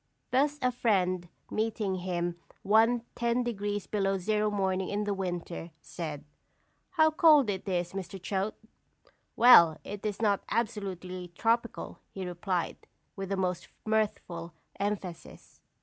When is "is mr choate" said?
7.69-8.55